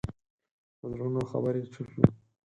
د 0.79 0.81
زړونو 0.91 1.21
خبرې 1.31 1.63
چوپ 1.73 1.89
وي 1.95 2.07